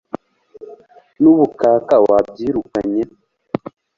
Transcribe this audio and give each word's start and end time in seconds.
n'ubukaka 1.21 1.95
wabyirukanye 2.07 3.03